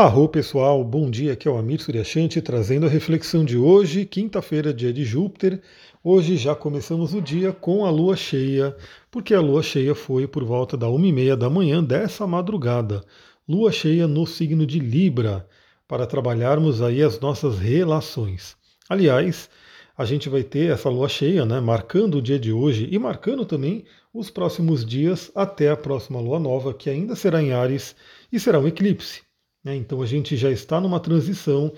Arro 0.00 0.28
pessoal, 0.28 0.84
bom 0.84 1.10
dia, 1.10 1.32
aqui 1.32 1.48
é 1.48 1.50
o 1.50 1.58
Amir 1.58 1.82
Suryashanti 1.82 2.40
trazendo 2.40 2.86
a 2.86 2.88
reflexão 2.88 3.44
de 3.44 3.58
hoje, 3.58 4.04
quinta-feira, 4.04 4.72
dia 4.72 4.92
de 4.92 5.02
Júpiter. 5.02 5.60
Hoje 6.04 6.36
já 6.36 6.54
começamos 6.54 7.14
o 7.14 7.20
dia 7.20 7.52
com 7.52 7.84
a 7.84 7.90
lua 7.90 8.14
cheia, 8.14 8.76
porque 9.10 9.34
a 9.34 9.40
lua 9.40 9.60
cheia 9.60 9.96
foi 9.96 10.28
por 10.28 10.44
volta 10.44 10.76
da 10.76 10.88
uma 10.88 11.04
e 11.04 11.12
meia 11.12 11.36
da 11.36 11.50
manhã 11.50 11.82
dessa 11.82 12.28
madrugada. 12.28 13.02
Lua 13.48 13.72
cheia 13.72 14.06
no 14.06 14.24
signo 14.24 14.64
de 14.64 14.78
Libra, 14.78 15.48
para 15.88 16.06
trabalharmos 16.06 16.80
aí 16.80 17.02
as 17.02 17.18
nossas 17.18 17.58
relações. 17.58 18.56
Aliás, 18.88 19.50
a 19.96 20.04
gente 20.04 20.28
vai 20.28 20.44
ter 20.44 20.70
essa 20.70 20.88
lua 20.88 21.08
cheia, 21.08 21.44
né, 21.44 21.58
marcando 21.58 22.18
o 22.18 22.22
dia 22.22 22.38
de 22.38 22.52
hoje 22.52 22.88
e 22.88 22.96
marcando 23.00 23.44
também 23.44 23.84
os 24.14 24.30
próximos 24.30 24.86
dias 24.86 25.32
até 25.34 25.70
a 25.70 25.76
próxima 25.76 26.20
lua 26.20 26.38
nova, 26.38 26.72
que 26.72 26.88
ainda 26.88 27.16
será 27.16 27.42
em 27.42 27.52
Ares 27.52 27.96
e 28.32 28.38
será 28.38 28.60
um 28.60 28.68
eclipse. 28.68 29.26
Né? 29.68 29.76
Então 29.76 30.00
a 30.00 30.06
gente 30.06 30.34
já 30.36 30.50
está 30.50 30.80
numa 30.80 30.98
transição 30.98 31.72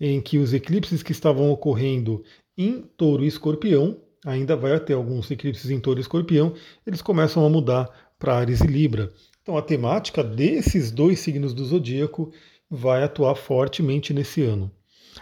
em 0.00 0.20
que 0.20 0.38
os 0.38 0.54
eclipses 0.54 1.02
que 1.02 1.12
estavam 1.12 1.50
ocorrendo 1.50 2.24
em 2.56 2.82
touro 2.96 3.24
e 3.24 3.28
escorpião, 3.28 3.98
ainda 4.24 4.56
vai 4.56 4.78
ter 4.80 4.94
alguns 4.94 5.30
eclipses 5.30 5.70
em 5.70 5.78
touro 5.78 6.00
e 6.00 6.02
escorpião, 6.02 6.54
eles 6.86 7.02
começam 7.02 7.44
a 7.44 7.50
mudar 7.50 7.88
para 8.18 8.36
Ares 8.36 8.60
e 8.62 8.66
Libra. 8.66 9.12
Então 9.42 9.56
a 9.56 9.62
temática 9.62 10.24
desses 10.24 10.90
dois 10.90 11.20
signos 11.20 11.52
do 11.52 11.64
zodíaco 11.64 12.32
vai 12.70 13.04
atuar 13.04 13.34
fortemente 13.34 14.14
nesse 14.14 14.42
ano. 14.42 14.70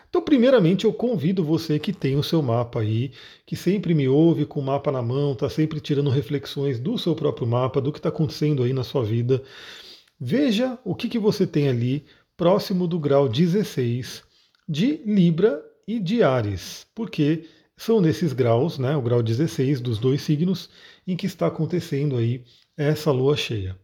Então, 0.09 0.23
primeiramente, 0.23 0.85
eu 0.85 0.93
convido 0.93 1.45
você 1.45 1.79
que 1.79 1.93
tem 1.93 2.16
o 2.16 2.23
seu 2.23 2.43
mapa 2.43 2.80
aí, 2.80 3.12
que 3.46 3.55
sempre 3.55 3.95
me 3.95 4.09
ouve 4.09 4.45
com 4.45 4.59
o 4.59 4.62
mapa 4.62 4.91
na 4.91 5.02
mão, 5.02 5.33
está 5.33 5.49
sempre 5.49 5.80
tirando 5.80 6.10
reflexões 6.10 6.80
do 6.80 6.99
seu 6.99 7.15
próprio 7.15 7.46
mapa, 7.46 7.80
do 7.80 7.93
que 7.93 7.99
está 7.99 8.09
acontecendo 8.09 8.65
aí 8.65 8.73
na 8.73 8.83
sua 8.83 9.05
vida. 9.05 9.43
Veja 10.27 10.78
o 10.87 10.95
que, 10.95 11.06
que 11.06 11.19
você 11.19 11.46
tem 11.46 11.69
ali 11.69 12.06
próximo 12.34 12.88
do 12.88 12.98
grau 12.98 13.28
16 13.28 14.23
de 14.66 15.02
Libra 15.05 15.62
e 15.87 16.01
de 16.01 16.23
Ares, 16.23 16.87
porque 16.95 17.45
são 17.76 18.01
nesses 18.01 18.32
graus, 18.32 18.79
né, 18.79 18.96
o 18.96 19.02
grau 19.02 19.23
16 19.23 19.82
dos 19.82 19.99
dois 19.99 20.23
signos, 20.23 20.71
em 21.07 21.15
que 21.15 21.26
está 21.26 21.49
acontecendo 21.49 22.16
aí 22.16 22.43
essa 22.74 23.12
lua 23.12 23.37
cheia. 23.37 23.79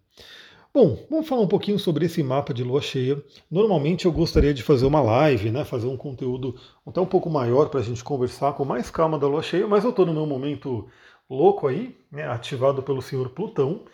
Bom, 0.73 1.07
vamos 1.11 1.29
falar 1.29 1.43
um 1.43 1.47
pouquinho 1.47 1.79
sobre 1.79 2.07
esse 2.07 2.23
mapa 2.23 2.55
de 2.55 2.65
lua 2.65 2.81
cheia. 2.81 3.23
Normalmente 3.51 4.07
eu 4.07 4.13
gostaria 4.13 4.55
de 4.55 4.63
fazer 4.63 4.87
uma 4.87 5.03
live, 5.03 5.51
né, 5.51 5.67
fazer 5.67 5.89
um 5.89 5.97
conteúdo 5.99 6.59
até 6.87 7.03
um 7.03 7.07
pouco 7.07 7.29
maior 7.29 7.69
para 7.69 7.81
a 7.81 7.83
gente 7.83 8.03
conversar 8.03 8.55
com 8.55 8.65
mais 8.65 8.91
calma 8.91 9.19
da 9.19 9.29
lua 9.29 9.43
cheia, 9.43 9.69
mas 9.69 9.85
eu 9.85 9.91
estou 9.91 10.07
no 10.07 10.15
meu 10.15 10.25
momento 10.25 10.89
louco 11.29 11.67
aí, 11.67 11.95
né, 12.11 12.27
ativado 12.27 12.83
pelo 12.83 13.03
senhor 13.03 13.29
Plutão, 13.29 13.85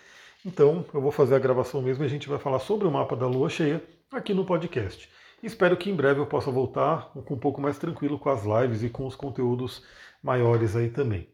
então 0.46 0.84
eu 0.94 1.00
vou 1.00 1.10
fazer 1.10 1.34
a 1.34 1.40
gravação 1.40 1.82
mesmo 1.82 2.04
e 2.04 2.06
a 2.06 2.08
gente 2.08 2.28
vai 2.28 2.38
falar 2.38 2.60
sobre 2.60 2.86
o 2.86 2.90
mapa 2.90 3.16
da 3.16 3.26
lua 3.26 3.50
cheia 3.50 3.82
aqui 4.12 4.32
no 4.32 4.44
podcast. 4.44 5.10
Espero 5.42 5.76
que 5.76 5.90
em 5.90 5.94
breve 5.96 6.20
eu 6.20 6.26
possa 6.26 6.52
voltar 6.52 7.10
um 7.16 7.36
pouco 7.36 7.60
mais 7.60 7.76
tranquilo 7.78 8.16
com 8.16 8.30
as 8.30 8.44
lives 8.44 8.84
e 8.84 8.88
com 8.88 9.06
os 9.06 9.16
conteúdos 9.16 9.82
maiores 10.22 10.76
aí 10.76 10.88
também. 10.88 11.28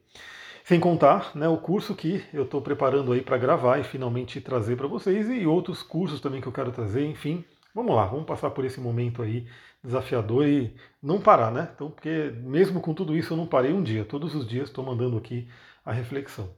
Sem 0.65 0.81
contar 0.81 1.37
né, 1.37 1.47
o 1.47 1.59
curso 1.59 1.95
que 1.95 2.25
eu 2.33 2.45
estou 2.45 2.63
preparando 2.63 3.13
aí 3.13 3.21
para 3.21 3.37
gravar 3.37 3.79
e 3.79 3.85
finalmente 3.85 4.41
trazer 4.41 4.77
para 4.77 4.87
vocês 4.87 5.29
e 5.29 5.47
outros 5.47 5.83
cursos 5.83 6.19
também 6.19 6.41
que 6.41 6.49
eu 6.49 6.53
quero 6.53 6.73
trazer, 6.73 7.05
enfim. 7.05 7.45
Vamos 7.75 7.95
lá, 7.95 8.07
vamos 8.07 8.25
passar 8.25 8.51
por 8.51 8.65
esse 8.65 8.81
momento 8.81 9.21
aí 9.21 9.47
desafiador 9.85 10.47
e 10.47 10.75
não 11.03 11.21
parar, 11.21 11.51
né? 11.51 11.71
Então, 11.75 11.91
porque 11.91 12.33
mesmo 12.43 12.81
com 12.81 12.95
tudo 12.95 13.15
isso 13.15 13.35
eu 13.35 13.37
não 13.37 13.47
parei 13.47 13.73
um 13.73 13.83
dia, 13.83 14.05
todos 14.05 14.35
os 14.35 14.47
dias 14.47 14.69
estou 14.69 14.85
mandando 14.85 15.19
aqui 15.19 15.49
a 15.85 15.93
reflexão. 15.93 16.55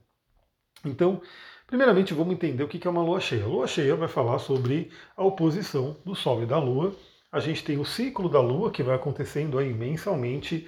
Então, 0.83 1.21
Primeiramente, 1.67 2.13
vamos 2.13 2.35
entender 2.35 2.63
o 2.63 2.67
que 2.67 2.87
é 2.87 2.91
uma 2.91 3.01
lua 3.01 3.19
cheia. 3.19 3.43
A 3.43 3.47
lua 3.47 3.65
cheia 3.65 3.95
vai 3.95 4.07
falar 4.07 4.37
sobre 4.37 4.91
a 5.17 5.23
oposição 5.23 5.97
do 6.05 6.13
Sol 6.13 6.43
e 6.43 6.45
da 6.45 6.59
Lua. 6.59 6.95
A 7.31 7.39
gente 7.39 7.63
tem 7.63 7.79
o 7.79 7.85
ciclo 7.85 8.29
da 8.29 8.39
Lua 8.39 8.69
que 8.69 8.83
vai 8.83 8.95
acontecendo 8.95 9.57
aí 9.57 9.73
mensalmente. 9.73 10.67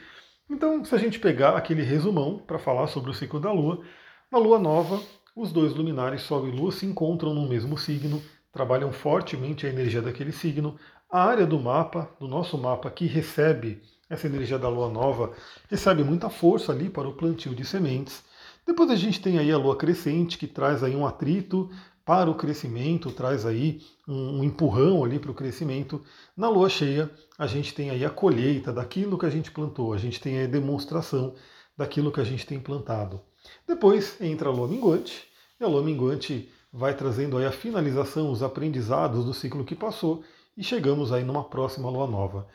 Então, 0.49 0.83
se 0.83 0.95
a 0.95 0.97
gente 0.97 1.19
pegar 1.19 1.55
aquele 1.55 1.83
resumão 1.83 2.39
para 2.39 2.57
falar 2.57 2.87
sobre 2.87 3.11
o 3.11 3.13
ciclo 3.13 3.39
da 3.39 3.51
Lua, 3.51 3.83
na 4.31 4.39
Lua 4.39 4.57
nova, 4.57 4.99
os 5.35 5.51
dois 5.51 5.71
luminares, 5.75 6.23
Sol 6.23 6.47
e 6.47 6.51
Lua, 6.51 6.71
se 6.71 6.87
encontram 6.87 7.31
no 7.31 7.47
mesmo 7.47 7.77
signo, 7.77 8.19
trabalham 8.51 8.91
fortemente 8.91 9.67
a 9.67 9.69
energia 9.69 10.01
daquele 10.01 10.31
signo. 10.31 10.79
A 11.11 11.23
área 11.23 11.45
do 11.45 11.59
mapa, 11.59 12.09
do 12.19 12.27
nosso 12.27 12.57
mapa, 12.57 12.89
que 12.89 13.05
recebe 13.05 13.83
essa 14.09 14.25
energia 14.25 14.57
da 14.57 14.67
Lua 14.67 14.89
nova, 14.89 15.31
recebe 15.69 16.03
muita 16.03 16.27
força 16.27 16.71
ali 16.71 16.89
para 16.89 17.07
o 17.07 17.13
plantio 17.13 17.53
de 17.53 17.63
sementes. 17.63 18.25
Depois 18.67 18.89
a 18.91 18.95
gente 18.97 19.21
tem 19.21 19.39
aí 19.39 19.49
a 19.49 19.57
lua 19.57 19.77
crescente, 19.77 20.37
que 20.37 20.45
traz 20.45 20.83
aí 20.83 20.93
um 20.93 21.07
atrito 21.07 21.69
para 22.03 22.29
o 22.29 22.35
crescimento, 22.35 23.09
traz 23.11 23.45
aí 23.45 23.81
um, 24.05 24.43
empurrão 24.43 25.05
ali 25.05 25.19
para 25.19 25.31
o 25.31 25.33
crescimento. 25.33 26.03
Na 26.35 26.49
lua 26.49 26.67
cheia, 26.67 27.09
a 27.39 27.47
gente 27.47 27.73
tem 27.73 27.89
aí 27.89 28.03
a 28.03 28.09
colheita 28.09 28.73
daquilo 28.73 29.17
que 29.17 29.25
a 29.25 29.29
gente 29.29 29.51
plantou, 29.51 29.93
a 29.93 29.97
gente 29.97 30.19
tem 30.19 30.43
a 30.43 30.47
demonstração 30.47 31.33
daquilo 31.77 32.11
que 32.11 32.19
a 32.19 32.25
gente 32.25 32.45
tem 32.45 32.59
plantado. 32.59 33.21
Depois 33.65 34.19
entra 34.19 34.49
a 34.49 34.51
lua 34.51 34.67
minguante, 34.67 35.25
e 35.57 35.63
a 35.63 35.67
lua 35.67 35.81
minguante 35.81 36.51
vai 36.71 36.93
trazendo 36.93 37.37
aí 37.37 37.45
a 37.45 37.51
finalização, 37.51 38.31
os 38.31 38.43
aprendizados 38.43 39.23
do 39.23 39.33
ciclo 39.33 39.63
que 39.63 39.75
passou, 39.75 40.23
e 40.57 40.63
chegamos 40.63 41.13
aí 41.13 41.23
numa 41.23 41.45
próxima 41.45 41.89
lua 41.89 42.05
nova. 42.05 42.49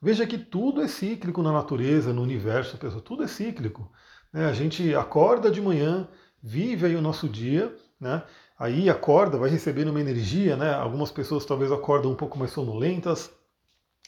Veja 0.00 0.26
que 0.26 0.38
tudo 0.38 0.80
é 0.80 0.88
cíclico 0.88 1.42
na 1.42 1.52
natureza, 1.52 2.12
no 2.12 2.22
universo, 2.22 2.78
pessoal, 2.78 3.02
tudo 3.02 3.24
é 3.24 3.28
cíclico. 3.28 3.90
Né? 4.32 4.46
A 4.46 4.52
gente 4.52 4.94
acorda 4.94 5.50
de 5.50 5.60
manhã, 5.60 6.08
vive 6.42 6.86
aí 6.86 6.96
o 6.96 7.02
nosso 7.02 7.28
dia, 7.28 7.74
né? 8.00 8.22
aí 8.58 8.90
acorda, 8.90 9.38
vai 9.38 9.50
recebendo 9.50 9.88
uma 9.88 10.00
energia, 10.00 10.56
né? 10.56 10.72
algumas 10.74 11.10
pessoas 11.10 11.44
talvez 11.44 11.70
acordam 11.72 12.10
um 12.10 12.16
pouco 12.16 12.38
mais 12.38 12.50
sonolentas, 12.50 13.30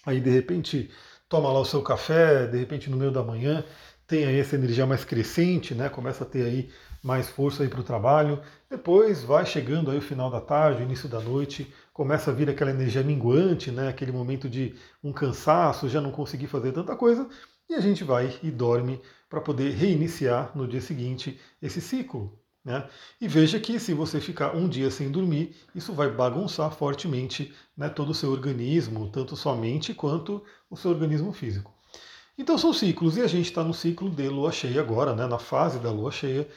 aí 0.04 0.20
de 0.20 0.30
repente 0.30 0.90
toma 1.28 1.52
lá 1.52 1.60
o 1.60 1.64
seu 1.64 1.82
café, 1.82 2.46
de 2.46 2.58
repente 2.58 2.90
no 2.90 2.96
meio 2.96 3.12
da 3.12 3.22
manhã 3.22 3.64
tem 4.06 4.24
aí 4.24 4.40
essa 4.40 4.56
energia 4.56 4.84
mais 4.86 5.04
crescente, 5.04 5.72
né? 5.72 5.88
começa 5.88 6.24
a 6.24 6.26
ter 6.26 6.44
aí 6.44 6.70
mais 7.02 7.28
força 7.28 7.66
para 7.68 7.80
o 7.80 7.84
trabalho, 7.84 8.40
depois 8.68 9.22
vai 9.22 9.46
chegando 9.46 9.90
aí 9.90 9.98
o 9.98 10.02
final 10.02 10.30
da 10.30 10.40
tarde, 10.40 10.82
início 10.82 11.08
da 11.08 11.20
noite, 11.20 11.72
começa 11.92 12.30
a 12.30 12.34
vir 12.34 12.50
aquela 12.50 12.72
energia 12.72 13.02
minguante, 13.04 13.70
né? 13.70 13.88
aquele 13.88 14.10
momento 14.10 14.48
de 14.48 14.74
um 15.02 15.12
cansaço, 15.12 15.88
já 15.88 16.00
não 16.00 16.10
conseguir 16.10 16.48
fazer 16.48 16.72
tanta 16.72 16.96
coisa, 16.96 17.28
e 17.68 17.74
a 17.74 17.80
gente 17.80 18.02
vai 18.02 18.36
e 18.42 18.50
dorme 18.50 19.00
para 19.30 19.40
poder 19.40 19.70
reiniciar 19.70 20.50
no 20.56 20.66
dia 20.66 20.80
seguinte 20.80 21.40
esse 21.62 21.80
ciclo. 21.80 22.36
Né? 22.64 22.86
E 23.20 23.28
veja 23.28 23.58
que 23.58 23.78
se 23.78 23.94
você 23.94 24.20
ficar 24.20 24.54
um 24.54 24.68
dia 24.68 24.90
sem 24.90 25.10
dormir, 25.10 25.56
isso 25.74 25.94
vai 25.94 26.10
bagunçar 26.10 26.70
fortemente 26.72 27.54
né, 27.74 27.88
todo 27.88 28.10
o 28.10 28.14
seu 28.14 28.30
organismo, 28.32 29.08
tanto 29.08 29.36
sua 29.36 29.56
mente 29.56 29.94
quanto 29.94 30.44
o 30.68 30.76
seu 30.76 30.90
organismo 30.90 31.32
físico. 31.32 31.72
Então 32.36 32.58
são 32.58 32.72
ciclos, 32.72 33.16
e 33.16 33.22
a 33.22 33.26
gente 33.26 33.46
está 33.46 33.62
no 33.62 33.72
ciclo 33.72 34.10
de 34.10 34.28
lua 34.28 34.50
cheia 34.50 34.80
agora, 34.80 35.14
né, 35.14 35.26
na 35.26 35.38
fase 35.38 35.78
da 35.78 35.90
lua 35.90 36.10
cheia, 36.10 36.48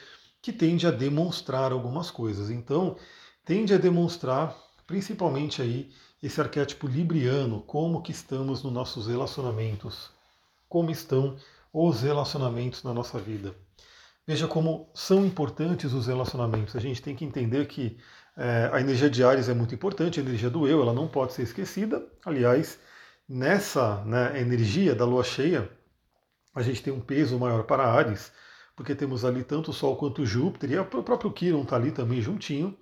que 0.42 0.52
tende 0.52 0.86
a 0.86 0.90
demonstrar 0.90 1.72
algumas 1.72 2.10
coisas. 2.10 2.50
Então, 2.50 2.96
tende 3.44 3.72
a 3.72 3.78
demonstrar 3.78 4.54
principalmente 4.86 5.62
aí 5.62 5.90
esse 6.22 6.40
arquétipo 6.40 6.86
libriano, 6.86 7.62
como 7.62 8.02
que 8.02 8.12
estamos 8.12 8.62
nos 8.62 8.72
nossos 8.72 9.06
relacionamentos, 9.06 10.10
como 10.68 10.90
estão 10.90 11.36
os 11.74 12.02
relacionamentos 12.02 12.84
na 12.84 12.94
nossa 12.94 13.18
vida. 13.18 13.52
Veja 14.24 14.46
como 14.46 14.88
são 14.94 15.26
importantes 15.26 15.92
os 15.92 16.06
relacionamentos. 16.06 16.76
A 16.76 16.80
gente 16.80 17.02
tem 17.02 17.16
que 17.16 17.24
entender 17.24 17.66
que 17.66 17.98
é, 18.36 18.70
a 18.72 18.80
energia 18.80 19.10
de 19.10 19.24
Ares 19.24 19.48
é 19.48 19.54
muito 19.54 19.74
importante, 19.74 20.20
a 20.20 20.22
energia 20.22 20.48
do 20.48 20.68
eu, 20.68 20.80
ela 20.80 20.92
não 20.94 21.08
pode 21.08 21.32
ser 21.32 21.42
esquecida. 21.42 22.06
Aliás, 22.24 22.78
nessa 23.28 24.04
né, 24.04 24.40
energia 24.40 24.94
da 24.94 25.04
lua 25.04 25.24
cheia, 25.24 25.68
a 26.54 26.62
gente 26.62 26.80
tem 26.80 26.92
um 26.92 27.00
peso 27.00 27.38
maior 27.40 27.64
para 27.64 27.84
Ares, 27.84 28.30
porque 28.76 28.94
temos 28.94 29.24
ali 29.24 29.42
tanto 29.42 29.72
o 29.72 29.74
Sol 29.74 29.96
quanto 29.96 30.22
o 30.22 30.26
Júpiter, 30.26 30.70
e 30.70 30.78
o 30.78 30.84
próprio 30.84 31.32
Quiron 31.32 31.62
está 31.62 31.74
ali 31.74 31.90
também 31.90 32.22
juntinho. 32.22 32.78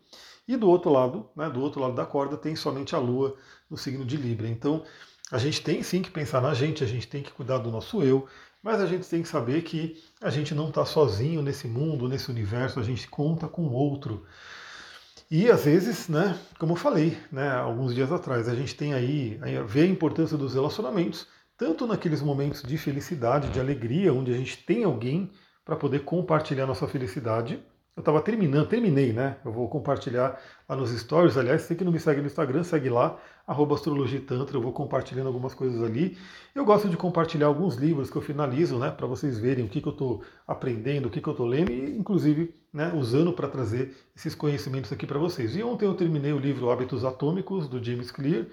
E 0.47 0.55
do 0.55 0.69
outro 0.69 0.91
lado, 0.91 1.31
né, 1.35 1.49
do 1.49 1.63
outro 1.63 1.81
lado 1.81 1.95
da 1.95 2.05
corda, 2.05 2.37
tem 2.37 2.55
somente 2.55 2.95
a 2.95 2.99
Lua 2.99 3.37
no 3.71 3.77
signo 3.77 4.05
de 4.05 4.19
Libra. 4.19 4.47
Então, 4.49 4.85
a 5.31 5.39
gente 5.39 5.63
tem 5.63 5.83
sim 5.83 6.03
que 6.03 6.11
pensar 6.11 6.43
na 6.43 6.53
gente, 6.53 6.85
a 6.85 6.87
gente 6.87 7.09
tem 7.09 7.23
que 7.23 7.33
cuidar 7.33 7.59
do 7.59 7.71
nosso 7.71 8.03
eu, 8.03 8.29
mas 8.63 8.81
a 8.81 8.87
gente 8.87 9.09
tem 9.09 9.23
que 9.23 9.29
saber 9.29 9.63
que 9.63 10.01
a 10.21 10.31
gente 10.31 10.55
não 10.55 10.69
está 10.69 10.85
sozinho 10.85 11.43
nesse 11.43 11.67
mundo, 11.67 12.09
nesse 12.09 12.31
universo, 12.31 12.79
a 12.79 12.83
gente 12.83 13.09
conta 13.09 13.49
com 13.49 13.63
o 13.63 13.73
outro. 13.73 14.25
E 15.31 15.51
às 15.51 15.65
vezes, 15.65 16.09
né, 16.09 16.39
como 16.59 16.73
eu 16.73 16.77
falei, 16.77 17.19
né, 17.31 17.51
alguns 17.51 17.95
dias 17.95 18.13
atrás, 18.13 18.49
a 18.49 18.55
gente 18.55 18.77
tem 18.77 18.95
aí, 18.95 19.41
vê 19.67 19.83
a 19.83 19.87
importância 19.87 20.37
dos 20.37 20.55
relacionamentos, 20.55 21.27
tanto 21.57 21.87
naqueles 21.87 22.23
momentos 22.23 22.63
de 22.63 22.77
felicidade, 22.79 23.49
de 23.51 23.59
alegria, 23.59 24.13
onde 24.13 24.33
a 24.33 24.37
gente 24.37 24.59
tem 24.59 24.85
alguém 24.85 25.31
para 25.65 25.75
poder 25.77 26.05
compartilhar 26.05 26.67
nossa 26.67 26.87
felicidade, 26.87 27.63
eu 27.95 28.01
estava 28.01 28.23
terminando, 28.23 28.67
terminei, 28.67 29.13
né? 29.13 29.37
Eu 29.45 29.53
vou 29.53 29.69
compartilhar 29.69 30.41
lá 30.67 30.75
nos 30.75 30.91
stories. 30.91 31.37
Aliás, 31.37 31.63
você 31.63 31.75
que 31.75 31.85
não 31.85 31.93
me 31.93 32.01
segue 32.01 32.23
no 32.23 32.27
Instagram, 32.27 32.65
segue 32.65 32.89
lá, 32.89 33.19
arroba 33.47 33.75
astrologitantra, 33.75 34.57
eu 34.57 34.63
vou 34.63 34.73
compartilhando 34.73 35.27
algumas 35.27 35.53
coisas 35.53 35.83
ali. 35.83 36.17
Eu 36.55 36.65
gosto 36.65 36.89
de 36.89 36.97
compartilhar 36.97 37.49
alguns 37.49 37.75
livros 37.75 38.11
que 38.11 38.17
eu 38.17 38.23
finalizo, 38.23 38.79
né? 38.79 38.91
Para 38.91 39.07
vocês 39.07 39.39
verem 39.39 39.67
o 39.67 39.69
que, 39.69 39.83
que 39.83 39.89
eu 39.89 39.93
estou 39.93 40.23
aprendendo, 40.49 41.07
o 41.07 41.11
que, 41.11 41.21
que 41.21 41.29
eu 41.29 41.33
estou 41.33 41.47
lendo 41.47 41.71
e, 41.71 41.99
inclusive, 41.99 42.55
né, 42.73 42.91
usando 42.95 43.31
para 43.35 43.47
trazer 43.47 43.95
esses 44.17 44.35
conhecimentos 44.35 44.91
aqui 44.91 45.07
para 45.07 45.19
vocês. 45.19 45.55
E 45.55 45.63
ontem 45.63 45.85
eu 45.85 45.95
terminei 45.95 46.33
o 46.33 46.39
livro 46.39 46.71
Hábitos 46.71 47.05
Atômicos, 47.05 47.69
do 47.69 47.83
James 47.85 48.11
Clear. 48.11 48.47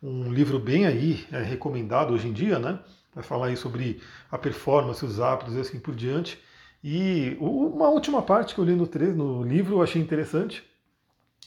um 0.00 0.32
livro 0.32 0.60
bem 0.60 0.86
aí 0.86 1.26
é, 1.32 1.42
recomendado 1.42 2.14
hoje 2.14 2.28
em 2.28 2.32
dia, 2.32 2.60
né? 2.60 2.78
Vai 3.12 3.24
falar 3.24 3.46
aí 3.46 3.56
sobre 3.56 4.00
a 4.30 4.38
performance, 4.38 5.04
os 5.04 5.18
hábitos 5.18 5.54
e 5.54 5.60
assim 5.60 5.80
por 5.80 5.94
diante. 5.94 6.38
E 6.88 7.36
uma 7.40 7.88
última 7.88 8.22
parte 8.22 8.54
que 8.54 8.60
eu 8.60 8.64
li 8.64 8.76
no, 8.76 8.86
no 9.16 9.42
livro 9.42 9.74
eu 9.74 9.82
achei 9.82 10.00
interessante, 10.00 10.62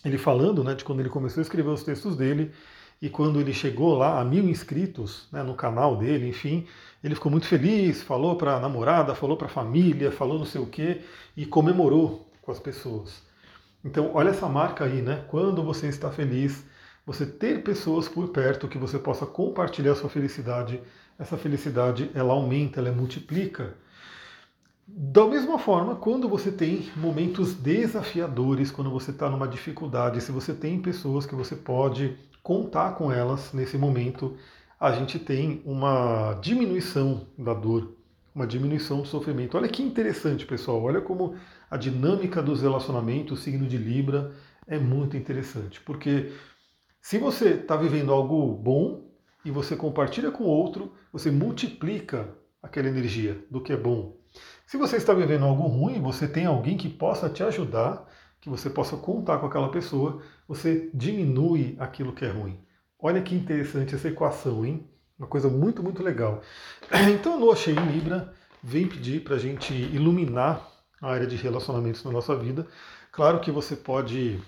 ele 0.03 0.17
falando 0.17 0.65
né, 0.65 0.75
de 0.75 0.83
quando 0.83 0.99
ele 0.99 1.07
começou 1.07 1.39
a 1.39 1.43
escrever 1.43 1.69
os 1.69 1.81
textos 1.81 2.17
dele 2.17 2.51
e 3.01 3.09
quando 3.09 3.39
ele 3.39 3.53
chegou 3.53 3.95
lá 3.95 4.19
a 4.19 4.25
mil 4.25 4.43
inscritos 4.49 5.29
né, 5.31 5.41
no 5.41 5.55
canal 5.55 5.95
dele, 5.95 6.27
enfim, 6.27 6.67
ele 7.01 7.15
ficou 7.15 7.31
muito 7.31 7.47
feliz, 7.47 8.03
falou 8.03 8.35
para 8.35 8.57
a 8.57 8.59
namorada, 8.59 9.15
falou 9.15 9.37
para 9.37 9.47
a 9.47 9.49
família, 9.49 10.11
falou 10.11 10.37
não 10.37 10.45
sei 10.45 10.59
o 10.59 10.65
quê 10.65 11.03
e 11.37 11.45
comemorou 11.45 12.29
com 12.41 12.51
as 12.51 12.59
pessoas. 12.59 13.23
Então, 13.81 14.11
olha 14.13 14.31
essa 14.31 14.49
marca 14.49 14.83
aí, 14.83 15.01
né? 15.01 15.23
Quando 15.29 15.63
você 15.63 15.87
está 15.87 16.11
feliz, 16.11 16.65
você 17.05 17.25
ter 17.25 17.63
pessoas 17.63 18.09
por 18.09 18.27
perto 18.27 18.67
que 18.67 18.77
você 18.77 18.99
possa 18.99 19.25
compartilhar 19.25 19.93
a 19.93 19.95
sua 19.95 20.09
felicidade, 20.09 20.81
essa 21.17 21.37
felicidade 21.37 22.11
ela 22.13 22.33
aumenta, 22.33 22.81
ela 22.81 22.91
multiplica. 22.91 23.77
Da 24.91 25.23
mesma 25.27 25.59
forma, 25.59 25.95
quando 25.95 26.27
você 26.27 26.51
tem 26.51 26.89
momentos 26.95 27.53
desafiadores, 27.53 28.71
quando 28.71 28.89
você 28.89 29.11
está 29.11 29.29
numa 29.29 29.47
dificuldade, 29.47 30.19
se 30.19 30.31
você 30.31 30.51
tem 30.51 30.81
pessoas 30.81 31.27
que 31.27 31.35
você 31.35 31.55
pode 31.55 32.17
contar 32.41 32.95
com 32.95 33.11
elas 33.11 33.53
nesse 33.53 33.77
momento, 33.77 34.35
a 34.79 34.91
gente 34.91 35.19
tem 35.19 35.61
uma 35.63 36.33
diminuição 36.41 37.27
da 37.37 37.53
dor, 37.53 37.95
uma 38.33 38.47
diminuição 38.47 39.01
do 39.01 39.07
sofrimento. 39.07 39.57
Olha 39.57 39.67
que 39.67 39.83
interessante, 39.83 40.43
pessoal. 40.43 40.81
Olha 40.81 41.01
como 41.01 41.35
a 41.69 41.77
dinâmica 41.77 42.41
dos 42.41 42.63
relacionamentos, 42.63 43.39
o 43.39 43.41
signo 43.41 43.67
de 43.67 43.77
Libra, 43.77 44.33
é 44.65 44.79
muito 44.79 45.15
interessante. 45.15 45.79
Porque 45.81 46.31
se 46.99 47.19
você 47.19 47.49
está 47.49 47.75
vivendo 47.75 48.11
algo 48.11 48.53
bom 48.55 49.07
e 49.45 49.51
você 49.51 49.75
compartilha 49.75 50.31
com 50.31 50.45
outro, 50.45 50.93
você 51.13 51.29
multiplica 51.29 52.35
aquela 52.61 52.87
energia 52.87 53.45
do 53.51 53.61
que 53.61 53.71
é 53.71 53.77
bom. 53.77 54.18
Se 54.65 54.77
você 54.77 54.97
está 54.97 55.13
vivendo 55.13 55.45
algo 55.45 55.67
ruim, 55.67 56.01
você 56.01 56.27
tem 56.27 56.45
alguém 56.45 56.77
que 56.77 56.87
possa 56.87 57.29
te 57.29 57.43
ajudar, 57.43 58.07
que 58.39 58.49
você 58.49 58.69
possa 58.69 58.95
contar 58.95 59.39
com 59.39 59.47
aquela 59.47 59.69
pessoa, 59.69 60.21
você 60.47 60.89
diminui 60.93 61.75
aquilo 61.79 62.13
que 62.13 62.25
é 62.25 62.29
ruim. 62.29 62.59
Olha 62.99 63.21
que 63.21 63.35
interessante 63.35 63.95
essa 63.95 64.09
equação, 64.09 64.65
hein? 64.65 64.87
Uma 65.17 65.27
coisa 65.27 65.49
muito, 65.49 65.83
muito 65.83 66.03
legal. 66.03 66.41
Então 67.13 67.33
a 67.33 67.37
lua 67.37 67.55
cheia 67.55 67.79
em 67.79 67.91
Libra 67.91 68.33
vem 68.63 68.87
pedir 68.87 69.23
para 69.23 69.35
a 69.35 69.39
gente 69.39 69.73
iluminar 69.73 70.65
a 71.01 71.11
área 71.11 71.27
de 71.27 71.35
relacionamentos 71.35 72.03
na 72.03 72.11
nossa 72.11 72.35
vida. 72.35 72.67
Claro 73.11 73.39
que 73.39 73.51
você 73.51 73.75
pode 73.75 74.39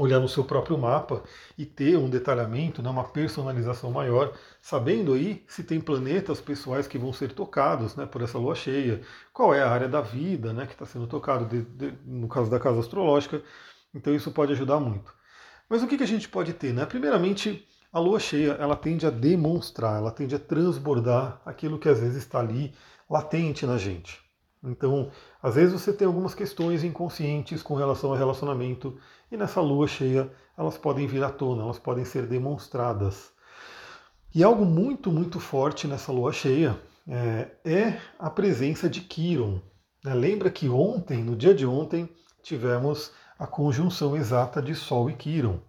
olhar 0.00 0.18
no 0.18 0.28
seu 0.28 0.44
próprio 0.44 0.78
mapa 0.78 1.22
e 1.58 1.66
ter 1.66 1.96
um 1.96 2.08
detalhamento, 2.08 2.82
né, 2.82 2.88
uma 2.88 3.04
personalização 3.04 3.90
maior, 3.90 4.32
sabendo 4.60 5.12
aí 5.12 5.44
se 5.46 5.62
tem 5.62 5.80
planetas 5.80 6.40
pessoais 6.40 6.86
que 6.86 6.98
vão 6.98 7.12
ser 7.12 7.32
tocados 7.32 7.94
né, 7.96 8.06
por 8.06 8.22
essa 8.22 8.38
lua 8.38 8.54
cheia, 8.54 9.02
qual 9.32 9.54
é 9.54 9.62
a 9.62 9.70
área 9.70 9.88
da 9.88 10.00
vida 10.00 10.52
né, 10.52 10.66
que 10.66 10.72
está 10.72 10.86
sendo 10.86 11.06
tocado, 11.06 11.48
no 12.04 12.28
caso 12.28 12.50
da 12.50 12.58
casa 12.58 12.80
astrológica. 12.80 13.42
Então 13.94 14.14
isso 14.14 14.30
pode 14.30 14.52
ajudar 14.52 14.80
muito. 14.80 15.12
Mas 15.68 15.82
o 15.82 15.86
que, 15.86 15.96
que 15.96 16.04
a 16.04 16.06
gente 16.06 16.28
pode 16.28 16.52
ter? 16.54 16.72
Né? 16.72 16.86
Primeiramente, 16.86 17.66
a 17.92 17.98
lua 17.98 18.20
cheia 18.20 18.52
ela 18.52 18.76
tende 18.76 19.06
a 19.06 19.10
demonstrar, 19.10 19.98
ela 19.98 20.10
tende 20.10 20.34
a 20.34 20.38
transbordar 20.38 21.40
aquilo 21.44 21.78
que 21.78 21.88
às 21.88 22.00
vezes 22.00 22.16
está 22.16 22.40
ali 22.40 22.72
latente 23.08 23.66
na 23.66 23.76
gente. 23.76 24.29
Então, 24.62 25.10
às 25.42 25.54
vezes 25.54 25.72
você 25.72 25.92
tem 25.92 26.06
algumas 26.06 26.34
questões 26.34 26.84
inconscientes 26.84 27.62
com 27.62 27.74
relação 27.74 28.10
ao 28.10 28.16
relacionamento 28.16 28.98
e 29.32 29.36
nessa 29.36 29.60
lua 29.60 29.88
cheia 29.88 30.30
elas 30.56 30.76
podem 30.76 31.06
vir 31.06 31.24
à 31.24 31.30
tona, 31.30 31.62
elas 31.62 31.78
podem 31.78 32.04
ser 32.04 32.26
demonstradas. 32.26 33.32
E 34.34 34.44
algo 34.44 34.64
muito, 34.64 35.10
muito 35.10 35.40
forte 35.40 35.88
nessa 35.88 36.12
lua 36.12 36.32
cheia 36.32 36.78
é, 37.08 37.50
é 37.64 38.00
a 38.18 38.28
presença 38.28 38.88
de 38.88 39.00
Quiron. 39.00 39.60
Né? 40.04 40.14
Lembra 40.14 40.50
que 40.50 40.68
ontem, 40.68 41.24
no 41.24 41.34
dia 41.34 41.54
de 41.54 41.66
ontem, 41.66 42.08
tivemos 42.42 43.12
a 43.38 43.46
conjunção 43.46 44.16
exata 44.16 44.60
de 44.60 44.74
Sol 44.74 45.10
e 45.10 45.14
Quiron. 45.14 45.60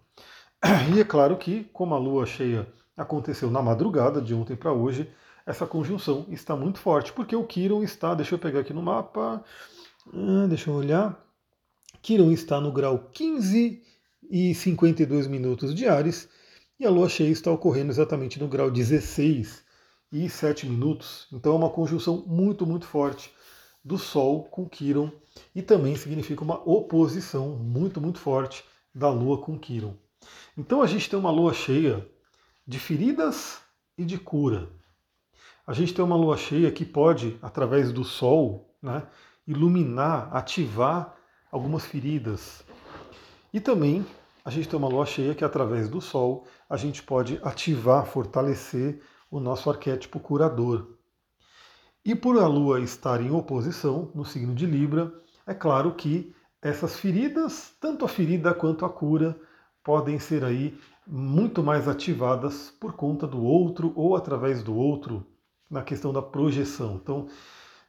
E 0.94 1.00
é 1.00 1.04
claro 1.04 1.36
que, 1.38 1.64
como 1.72 1.94
a 1.94 1.98
lua 1.98 2.26
cheia 2.26 2.68
aconteceu 2.96 3.50
na 3.50 3.62
madrugada 3.62 4.20
de 4.20 4.34
ontem 4.34 4.54
para 4.54 4.72
hoje, 4.72 5.10
essa 5.46 5.66
conjunção 5.66 6.26
está 6.28 6.56
muito 6.56 6.78
forte, 6.78 7.12
porque 7.12 7.34
o 7.34 7.44
Quiron 7.44 7.82
está, 7.82 8.14
deixa 8.14 8.34
eu 8.34 8.38
pegar 8.38 8.60
aqui 8.60 8.72
no 8.72 8.82
mapa, 8.82 9.44
ah, 10.12 10.46
deixa 10.48 10.70
eu 10.70 10.74
olhar, 10.74 11.24
Quiron 12.00 12.30
está 12.30 12.60
no 12.60 12.72
grau 12.72 13.10
15 13.12 13.82
e 14.30 14.54
52 14.54 15.26
minutos 15.26 15.74
de 15.74 15.86
Ares, 15.86 16.28
e 16.78 16.86
a 16.86 16.90
lua 16.90 17.08
cheia 17.08 17.30
está 17.30 17.50
ocorrendo 17.50 17.90
exatamente 17.90 18.40
no 18.40 18.48
grau 18.48 18.70
16 18.70 19.64
e 20.10 20.28
7 20.28 20.66
minutos. 20.66 21.28
Então 21.32 21.52
é 21.52 21.56
uma 21.56 21.70
conjunção 21.70 22.24
muito, 22.26 22.66
muito 22.66 22.86
forte 22.86 23.32
do 23.84 23.96
Sol 23.96 24.44
com 24.44 24.68
Quiron 24.68 25.10
e 25.54 25.62
também 25.62 25.96
significa 25.96 26.42
uma 26.42 26.60
oposição 26.68 27.50
muito, 27.50 28.00
muito 28.00 28.18
forte 28.18 28.64
da 28.94 29.08
Lua 29.08 29.38
com 29.38 29.58
Quiron. 29.58 29.94
Então 30.56 30.82
a 30.82 30.86
gente 30.86 31.08
tem 31.08 31.18
uma 31.18 31.30
lua 31.30 31.54
cheia 31.54 32.06
de 32.66 32.78
feridas 32.78 33.60
e 33.96 34.04
de 34.04 34.18
cura 34.18 34.68
a 35.66 35.72
gente 35.72 35.94
tem 35.94 36.04
uma 36.04 36.16
lua 36.16 36.36
cheia 36.36 36.70
que 36.72 36.84
pode, 36.84 37.38
através 37.40 37.92
do 37.92 38.02
Sol, 38.02 38.74
né, 38.82 39.04
iluminar, 39.46 40.28
ativar 40.34 41.16
algumas 41.50 41.84
feridas. 41.84 42.64
E 43.52 43.60
também 43.60 44.04
a 44.44 44.50
gente 44.50 44.68
tem 44.68 44.78
uma 44.78 44.88
lua 44.88 45.06
cheia 45.06 45.34
que, 45.34 45.44
através 45.44 45.88
do 45.88 46.00
Sol, 46.00 46.46
a 46.68 46.76
gente 46.76 47.02
pode 47.02 47.38
ativar, 47.44 48.04
fortalecer 48.06 49.00
o 49.30 49.38
nosso 49.38 49.70
arquétipo 49.70 50.18
curador. 50.18 50.96
E 52.04 52.14
por 52.14 52.36
a 52.38 52.46
lua 52.48 52.80
estar 52.80 53.20
em 53.20 53.30
oposição 53.30 54.10
no 54.14 54.24
signo 54.24 54.54
de 54.54 54.66
Libra, 54.66 55.12
é 55.46 55.54
claro 55.54 55.94
que 55.94 56.34
essas 56.60 56.98
feridas, 56.98 57.72
tanto 57.80 58.04
a 58.04 58.08
ferida 58.08 58.52
quanto 58.52 58.84
a 58.84 58.90
cura, 58.90 59.38
podem 59.84 60.18
ser 60.18 60.44
aí 60.44 60.76
muito 61.06 61.62
mais 61.62 61.86
ativadas 61.86 62.70
por 62.80 62.94
conta 62.94 63.26
do 63.26 63.42
outro 63.42 63.92
ou 63.94 64.16
através 64.16 64.62
do 64.62 64.74
outro, 64.74 65.26
na 65.72 65.82
questão 65.82 66.12
da 66.12 66.20
projeção. 66.20 67.00
Então, 67.02 67.26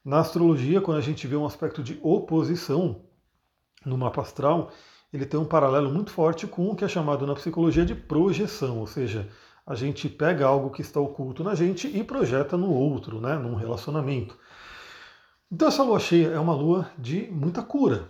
na 0.04 0.20
astrologia, 0.20 0.80
quando 0.80 0.98
a 0.98 1.02
gente 1.02 1.28
vê 1.28 1.36
um 1.36 1.46
aspecto 1.46 1.84
de 1.84 2.00
oposição 2.02 3.02
no 3.86 3.98
mapa 3.98 4.22
astral, 4.22 4.72
ele 5.12 5.26
tem 5.26 5.40
um 5.40 5.46
paralelo 5.46 5.94
muito 5.94 6.10
forte 6.10 6.48
com 6.48 6.70
o 6.70 6.76
que 6.76 6.86
é 6.86 6.88
chamado 6.88 7.28
na 7.28 7.36
psicologia 7.36 7.86
de 7.86 7.94
projeção, 7.94 8.80
ou 8.80 8.88
seja, 8.88 9.30
a 9.68 9.76
gente 9.76 10.10
pega 10.10 10.46
algo 10.46 10.70
que 10.70 10.82
está 10.82 11.00
oculto 11.00 11.44
na 11.44 11.56
gente 11.56 11.88
e 11.88 12.04
projeta 12.04 12.58
no 12.58 12.72
outro, 12.74 13.20
né, 13.20 13.36
num 13.36 13.56
relacionamento. 13.56 14.38
Então 15.52 15.68
essa 15.68 15.84
lua 15.84 16.00
cheia 16.00 16.30
é 16.30 16.40
uma 16.40 16.56
lua 16.56 16.90
de 16.98 17.30
muita 17.32 17.62
cura. 17.62 18.10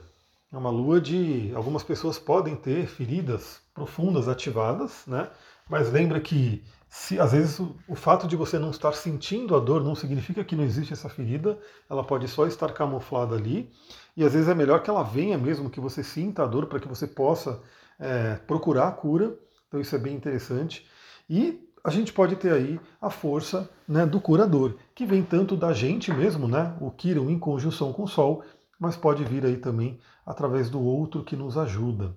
É 0.51 0.58
uma 0.58 0.70
lua 0.70 1.01
de 1.01 1.51
algumas 1.56 1.84
pessoas 1.84 2.20
podem 2.20 2.56
ter 2.56 2.86
feridas 2.86 3.60
profundas 3.74 4.27
ativadas, 4.27 5.03
né? 5.08 5.27
Mas 5.70 5.91
lembra 5.91 6.20
que 6.20 6.63
se 6.89 7.20
às 7.20 7.32
vezes 7.32 7.60
o, 7.60 7.75
o, 7.88 7.96
fato 7.96 8.27
de 8.27 8.36
você 8.36 8.60
não 8.60 8.70
estar 8.70 8.91
sentindo 8.93 9.55
a 9.55 9.60
dor 9.60 9.84
não 9.84 9.96
significa 9.96 10.43
que 10.43 10.55
não 10.55 10.63
existe 10.63 10.93
essa 10.93 11.10
ferida, 11.10 11.58
ela 11.89 12.03
pode 12.03 12.27
só 12.27 12.46
estar 12.46 12.72
camuflada 12.72 13.36
ali, 13.36 13.72
e 14.15 14.24
às 14.24 14.34
vezes 14.34 14.48
é 14.48 14.53
melhor 14.53 14.84
que 14.84 14.89
ela 14.89 15.01
venha 15.01 15.38
mesmo, 15.38 15.72
que 15.72 15.79
você 15.79 16.03
sinta 16.03 16.43
a 16.43 16.46
dor 16.46 16.67
para 16.67 16.79
que 16.79 16.88
você 16.88 17.08
possa 17.08 17.60
é, 18.00 18.36
procurar 18.36 18.89
a 18.89 18.91
cura, 18.91 19.36
então 19.67 19.79
isso 19.79 19.96
é 19.96 19.98
bem 19.98 20.15
interessante. 20.15 20.88
E 21.27 21.67
a 21.84 21.89
gente 21.89 22.13
pode 22.13 22.36
ter 22.36 22.53
aí 22.53 22.79
a 23.01 23.10
força 23.10 23.67
né, 23.88 24.05
do 24.05 24.22
curador, 24.22 24.75
que 24.93 25.05
vem 25.05 25.24
tanto 25.24 25.58
da 25.58 25.74
gente 25.74 26.13
mesmo, 26.13 26.48
né, 26.48 26.77
o 26.79 26.91
Kiron 26.91 27.29
em 27.29 27.39
conjunção 27.39 27.91
com 27.91 28.03
o 28.03 28.08
Sol, 28.08 28.43
mas 28.79 28.96
pode 28.96 29.24
vir 29.24 29.46
aí 29.46 29.58
também 29.58 30.00
através 30.25 30.70
do 30.70 30.79
outro 30.79 31.24
que 31.24 31.36
nos 31.36 31.58
ajuda. 31.58 32.15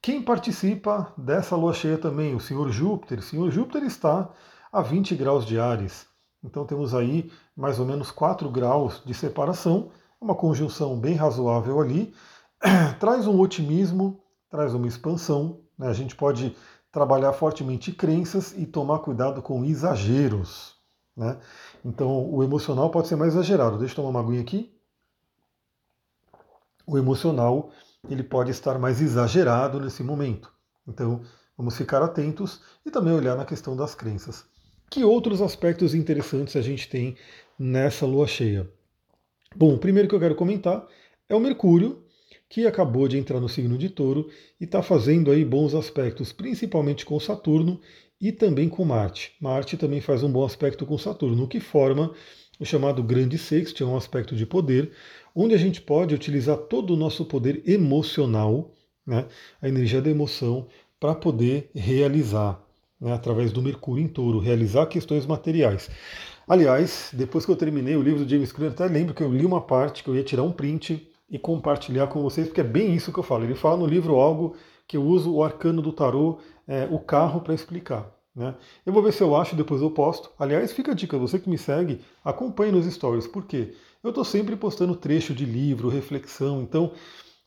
Quem 0.00 0.22
participa 0.22 1.12
dessa 1.16 1.56
lua 1.56 1.74
cheia 1.74 1.98
também? 1.98 2.34
O 2.34 2.40
senhor 2.40 2.70
Júpiter. 2.70 3.18
O 3.18 3.22
senhor 3.22 3.50
Júpiter 3.50 3.82
está 3.82 4.30
a 4.72 4.80
20 4.80 5.14
graus 5.16 5.44
de 5.44 5.58
Ares. 5.58 6.06
Então 6.44 6.64
temos 6.64 6.94
aí 6.94 7.30
mais 7.56 7.80
ou 7.80 7.86
menos 7.86 8.10
4 8.10 8.48
graus 8.50 9.02
de 9.04 9.12
separação, 9.14 9.90
uma 10.20 10.34
conjunção 10.34 10.98
bem 10.98 11.14
razoável 11.14 11.80
ali. 11.80 12.14
traz 13.00 13.26
um 13.26 13.40
otimismo, 13.40 14.22
traz 14.48 14.74
uma 14.74 14.86
expansão. 14.86 15.60
Né? 15.78 15.88
A 15.88 15.92
gente 15.92 16.14
pode 16.14 16.56
trabalhar 16.92 17.32
fortemente 17.32 17.92
crenças 17.92 18.54
e 18.56 18.64
tomar 18.64 19.00
cuidado 19.00 19.42
com 19.42 19.64
exageros. 19.64 20.76
Né? 21.16 21.38
Então 21.84 22.30
o 22.32 22.42
emocional 22.42 22.90
pode 22.90 23.08
ser 23.08 23.16
mais 23.16 23.34
exagerado. 23.34 23.78
Deixa 23.78 23.92
eu 23.92 23.96
tomar 23.96 24.10
uma 24.10 24.20
aguinha 24.20 24.40
aqui. 24.40 24.72
O 26.86 26.96
emocional 26.96 27.70
ele 28.14 28.22
pode 28.22 28.50
estar 28.50 28.78
mais 28.78 29.00
exagerado 29.00 29.80
nesse 29.80 30.02
momento. 30.02 30.52
Então, 30.86 31.22
vamos 31.56 31.76
ficar 31.76 32.02
atentos 32.02 32.60
e 32.84 32.90
também 32.90 33.12
olhar 33.12 33.36
na 33.36 33.44
questão 33.44 33.76
das 33.76 33.94
crenças. 33.94 34.44
Que 34.90 35.04
outros 35.04 35.42
aspectos 35.42 35.94
interessantes 35.94 36.56
a 36.56 36.62
gente 36.62 36.88
tem 36.88 37.16
nessa 37.58 38.06
lua 38.06 38.26
cheia? 38.26 38.70
Bom, 39.54 39.74
o 39.74 39.78
primeiro 39.78 40.08
que 40.08 40.14
eu 40.14 40.20
quero 40.20 40.34
comentar 40.34 40.86
é 41.28 41.34
o 41.34 41.40
Mercúrio, 41.40 42.04
que 42.48 42.66
acabou 42.66 43.08
de 43.08 43.18
entrar 43.18 43.40
no 43.40 43.48
signo 43.48 43.76
de 43.76 43.88
Touro 43.88 44.28
e 44.60 44.64
está 44.64 44.82
fazendo 44.82 45.30
aí 45.30 45.44
bons 45.44 45.74
aspectos, 45.74 46.32
principalmente 46.32 47.04
com 47.04 47.18
Saturno 47.18 47.80
e 48.20 48.30
também 48.30 48.68
com 48.68 48.84
Marte. 48.84 49.34
Marte 49.40 49.76
também 49.76 50.00
faz 50.00 50.22
um 50.22 50.30
bom 50.30 50.44
aspecto 50.44 50.86
com 50.86 50.96
Saturno, 50.96 51.44
o 51.44 51.48
que 51.48 51.60
forma 51.60 52.12
o 52.58 52.64
chamado 52.64 53.02
grande 53.02 53.36
sexto, 53.36 53.82
é 53.82 53.86
um 53.86 53.96
aspecto 53.96 54.34
de 54.34 54.46
poder, 54.46 54.92
onde 55.36 55.54
a 55.54 55.58
gente 55.58 55.82
pode 55.82 56.14
utilizar 56.14 56.56
todo 56.56 56.94
o 56.94 56.96
nosso 56.96 57.26
poder 57.26 57.62
emocional, 57.66 58.72
né, 59.06 59.26
a 59.60 59.68
energia 59.68 60.00
da 60.00 60.08
emoção, 60.08 60.66
para 60.98 61.14
poder 61.14 61.70
realizar, 61.74 62.58
né, 62.98 63.12
através 63.12 63.52
do 63.52 63.60
Mercúrio 63.60 64.02
em 64.02 64.08
touro, 64.08 64.38
realizar 64.38 64.86
questões 64.86 65.26
materiais. 65.26 65.90
Aliás, 66.48 67.10
depois 67.12 67.44
que 67.44 67.52
eu 67.52 67.56
terminei 67.56 67.96
o 67.96 68.02
livro 68.02 68.24
do 68.24 68.30
James 68.30 68.50
Clear, 68.50 68.72
até 68.72 68.86
lembro 68.86 69.12
que 69.12 69.22
eu 69.22 69.30
li 69.30 69.44
uma 69.44 69.60
parte 69.60 70.02
que 70.02 70.08
eu 70.08 70.16
ia 70.16 70.24
tirar 70.24 70.42
um 70.42 70.52
print 70.52 71.06
e 71.28 71.38
compartilhar 71.38 72.06
com 72.06 72.22
vocês, 72.22 72.46
porque 72.46 72.62
é 72.62 72.64
bem 72.64 72.94
isso 72.94 73.12
que 73.12 73.18
eu 73.18 73.22
falo. 73.22 73.44
Ele 73.44 73.54
fala 73.54 73.76
no 73.76 73.86
livro 73.86 74.14
algo 74.14 74.56
que 74.86 74.96
eu 74.96 75.02
uso 75.02 75.34
o 75.34 75.42
arcano 75.42 75.82
do 75.82 75.92
tarô, 75.92 76.38
é, 76.66 76.88
o 76.90 76.98
carro, 76.98 77.40
para 77.40 77.52
explicar. 77.52 78.15
Né? 78.36 78.54
Eu 78.84 78.92
vou 78.92 79.02
ver 79.02 79.14
se 79.14 79.22
eu 79.22 79.34
acho, 79.34 79.56
depois 79.56 79.80
eu 79.80 79.90
posto. 79.90 80.30
Aliás, 80.38 80.70
fica 80.70 80.92
a 80.92 80.94
dica, 80.94 81.16
você 81.16 81.38
que 81.38 81.48
me 81.48 81.56
segue, 81.56 82.00
acompanhe 82.22 82.70
nos 82.70 82.84
stories, 82.84 83.26
porque 83.26 83.72
eu 84.04 84.10
estou 84.10 84.24
sempre 84.24 84.54
postando 84.54 84.94
trecho 84.94 85.32
de 85.34 85.46
livro, 85.46 85.88
reflexão, 85.88 86.60
então 86.60 86.92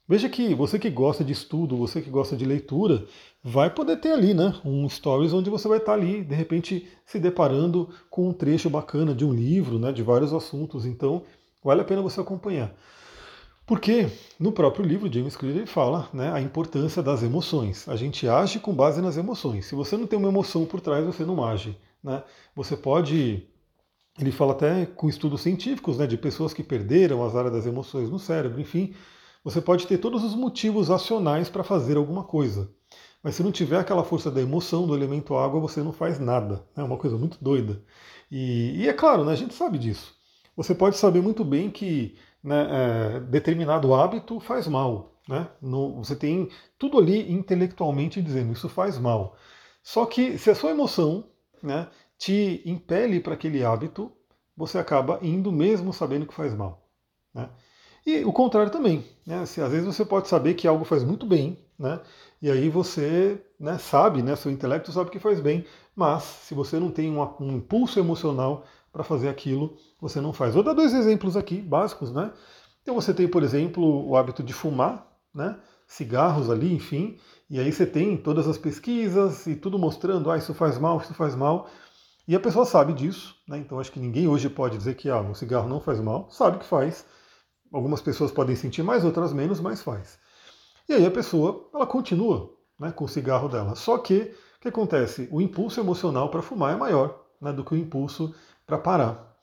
veja 0.08 0.28
que 0.28 0.56
você 0.56 0.80
que 0.80 0.90
gosta 0.90 1.24
de 1.24 1.32
estudo, 1.32 1.78
você 1.78 2.02
que 2.02 2.10
gosta 2.10 2.36
de 2.36 2.44
leitura, 2.44 3.06
vai 3.44 3.70
poder 3.70 3.98
ter 3.98 4.12
ali 4.12 4.34
né, 4.34 4.60
um 4.66 4.90
stories 4.90 5.32
onde 5.32 5.52
você 5.52 5.68
vai 5.68 5.78
estar 5.78 5.94
ali, 5.94 6.24
de 6.24 6.34
repente, 6.34 6.88
se 7.06 7.20
deparando 7.20 7.88
com 8.10 8.28
um 8.28 8.34
trecho 8.34 8.68
bacana 8.68 9.14
de 9.14 9.24
um 9.24 9.32
livro, 9.32 9.78
né, 9.78 9.92
de 9.92 10.02
vários 10.02 10.34
assuntos, 10.34 10.88
então 10.88 11.22
vale 11.64 11.82
a 11.82 11.86
pena 11.86 12.02
você 12.02 12.20
acompanhar. 12.20 12.76
Porque 13.70 14.10
no 14.40 14.52
próprio 14.52 14.84
livro, 14.84 15.14
James 15.14 15.36
Clear 15.36 15.56
ele 15.56 15.68
fala 15.68 16.10
né, 16.12 16.34
a 16.34 16.42
importância 16.42 17.04
das 17.04 17.22
emoções. 17.22 17.88
A 17.88 17.96
gente 17.96 18.28
age 18.28 18.60
com 18.60 18.74
base 18.74 19.00
nas 19.00 19.16
emoções. 19.16 19.68
Se 19.68 19.76
você 19.76 19.96
não 19.96 20.08
tem 20.08 20.18
uma 20.18 20.28
emoção 20.28 20.66
por 20.66 20.82
trás, 20.82 21.06
você 21.06 21.24
não 21.24 21.46
age. 21.46 21.78
Né? 22.04 22.24
Você 22.56 22.76
pode. 22.76 23.48
Ele 24.20 24.32
fala 24.32 24.54
até 24.54 24.88
com 24.88 25.08
estudos 25.08 25.42
científicos 25.42 26.00
né, 26.00 26.08
de 26.08 26.18
pessoas 26.18 26.52
que 26.52 26.64
perderam 26.64 27.24
as 27.24 27.36
áreas 27.36 27.54
das 27.54 27.68
emoções 27.68 28.10
no 28.10 28.18
cérebro, 28.18 28.60
enfim. 28.60 28.96
Você 29.44 29.62
pode 29.62 29.86
ter 29.86 30.00
todos 30.00 30.24
os 30.24 30.34
motivos 30.34 30.90
acionais 30.90 31.48
para 31.48 31.64
fazer 31.64 31.96
alguma 31.96 32.24
coisa. 32.24 32.72
Mas 33.22 33.36
se 33.36 33.44
não 33.44 33.52
tiver 33.52 33.78
aquela 33.78 34.04
força 34.04 34.32
da 34.32 34.42
emoção, 34.42 34.88
do 34.88 34.96
elemento 34.96 35.38
água, 35.38 35.60
você 35.60 35.84
não 35.84 35.94
faz 35.94 36.20
nada. 36.20 36.66
É 36.76 36.82
uma 36.82 36.98
coisa 36.98 37.16
muito 37.20 37.38
doida. 37.40 37.80
E, 38.32 38.82
e 38.82 38.90
é 38.90 38.94
claro, 38.94 39.24
né, 39.24 39.34
a 39.34 39.36
gente 39.36 39.54
sabe 39.54 39.78
disso. 39.78 40.18
Você 40.58 40.74
pode 40.74 40.98
saber 40.98 41.22
muito 41.22 41.46
bem 41.46 41.70
que 41.70 42.18
né, 42.44 42.68
é, 42.72 43.20
determinado 43.20 43.94
hábito 43.94 44.40
faz 44.40 44.68
mal. 44.68 45.20
Né? 45.28 45.48
No, 45.62 46.04
você 46.04 46.16
tem 46.16 46.50
tudo 46.78 46.98
ali 46.98 47.32
intelectualmente 47.32 48.22
dizendo 48.22 48.54
isso 48.54 48.68
faz 48.68 48.98
mal. 48.98 49.36
Só 49.84 50.06
que 50.06 50.38
se 50.38 50.50
a 50.50 50.56
sua 50.56 50.72
emoção 50.72 51.26
né, 51.62 51.88
te 52.18 52.62
impele 52.66 53.20
para 53.20 53.34
aquele 53.34 53.64
hábito, 53.64 54.12
você 54.56 54.78
acaba 54.78 55.20
indo 55.22 55.52
mesmo 55.52 55.94
sabendo 55.94 56.26
que 56.26 56.34
faz 56.34 56.54
mal. 56.54 56.88
Né? 57.34 57.50
E 58.06 58.24
o 58.26 58.34
contrário 58.34 58.72
também. 58.72 59.06
Né? 59.26 59.46
Se, 59.46 59.62
às 59.62 59.72
vezes 59.72 59.86
você 59.86 60.04
pode 60.04 60.28
saber 60.28 60.56
que 60.56 60.68
algo 60.68 60.84
faz 60.84 61.04
muito 61.04 61.26
bem, 61.26 61.58
né? 61.78 62.00
e 62.42 62.50
aí 62.50 62.70
você 62.70 63.42
né, 63.60 63.78
sabe, 63.78 64.22
né, 64.24 64.36
seu 64.36 64.52
intelecto 64.52 64.92
sabe 64.92 65.12
que 65.12 65.20
faz 65.20 65.40
bem, 65.40 65.66
mas 65.96 66.24
se 66.24 66.54
você 66.54 66.80
não 66.80 66.92
tem 66.92 67.12
um, 67.12 67.22
um 67.40 67.52
impulso 67.58 68.00
emocional 68.00 68.66
para 68.92 69.04
fazer 69.04 69.30
aquilo, 69.30 69.78
você 70.00 70.20
não 70.20 70.34
faz. 70.34 70.54
Vou 70.54 70.64
dar 70.64 70.74
dois 70.74 70.94
exemplos 70.94 71.38
aqui, 71.38 71.62
básicos, 71.62 72.12
né? 72.12 72.32
Então 72.82 72.96
você 72.96 73.14
tem, 73.14 73.28
por 73.28 73.44
exemplo, 73.44 74.08
o 74.08 74.16
hábito 74.16 74.42
de 74.42 74.54
fumar, 74.54 75.08
né? 75.34 75.60
Cigarros 75.88 76.50
ali, 76.50 76.74
enfim, 76.74 77.18
e 77.50 77.60
aí 77.60 77.72
você 77.72 77.86
tem 77.86 78.16
todas 78.16 78.48
as 78.48 78.58
pesquisas 78.58 79.48
e 79.48 79.56
tudo 79.56 79.80
mostrando, 79.80 80.30
ah, 80.30 80.38
isso 80.38 80.54
faz 80.54 80.78
mal, 80.78 81.00
isso 81.02 81.14
faz 81.14 81.36
mal. 81.36 81.68
E 82.28 82.36
a 82.36 82.40
pessoa 82.40 82.64
sabe 82.64 82.94
disso, 82.94 83.36
né? 83.48 83.58
Então 83.58 83.80
acho 83.80 83.92
que 83.92 84.00
ninguém 84.00 84.28
hoje 84.28 84.50
pode 84.50 84.78
dizer 84.78 84.96
que 84.96 85.10
ah, 85.10 85.22
o 85.22 85.34
cigarro 85.34 85.68
não 85.68 85.80
faz 85.80 86.00
mal, 86.00 86.30
sabe 86.30 86.60
que 86.60 86.66
faz. 86.66 87.06
Algumas 87.72 88.02
pessoas 88.02 88.32
podem 88.32 88.56
sentir 88.56 88.84
mais, 88.84 89.04
outras 89.04 89.34
menos, 89.34 89.60
mas 89.60 89.82
faz. 89.82 90.20
E 90.88 90.94
aí 90.94 91.06
a 91.06 91.12
pessoa, 91.12 91.70
ela 91.74 91.86
continua 91.86 92.52
né, 92.80 92.92
com 92.92 93.06
o 93.06 93.08
cigarro 93.08 93.50
dela. 93.50 93.76
Só 93.76 93.98
que, 93.98 94.34
o 94.58 94.62
que 94.62 94.68
acontece? 94.68 95.28
O 95.32 95.42
impulso 95.42 95.80
emocional 95.80 96.30
para 96.30 96.42
fumar 96.42 96.74
é 96.74 96.78
maior 96.78 97.20
né, 97.42 97.52
do 97.52 97.64
que 97.64 97.74
o 97.74 97.78
impulso 97.78 98.34
para 98.70 98.78
parar. 98.78 99.36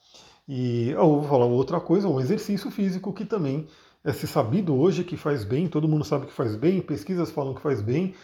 E 0.49 0.91
eu 0.91 1.21
vou 1.21 1.25
falar 1.25 1.47
outra 1.47 1.81
coisa, 1.81 2.09
um 2.09 2.21
exercício 2.21 2.71
físico 2.71 3.13
que 3.13 3.25
também 3.25 3.67
é 4.05 4.13
se 4.13 4.27
sabido 4.29 4.79
hoje 4.79 5.03
que 5.03 5.17
faz 5.17 5.43
bem, 5.43 5.67
todo 5.67 5.89
mundo 5.89 6.05
sabe 6.05 6.27
que 6.27 6.33
faz 6.33 6.55
bem, 6.55 6.81
pesquisas 6.81 7.33
falam 7.33 7.53
que 7.53 7.61
faz 7.61 7.83
bem, 7.83 8.15